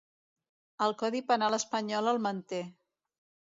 [0.85, 2.67] El codi penal espanyol el manté.